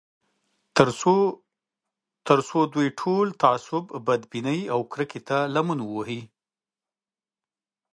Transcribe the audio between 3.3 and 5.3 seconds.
تعصب، بدبینۍ او کرکې